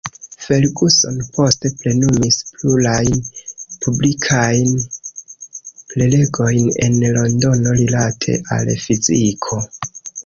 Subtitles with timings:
[0.43, 3.21] Ferguson poste plenumis plurajn
[3.85, 4.71] publikajn
[5.93, 9.65] prelegojn en Londono rilate al fiziko.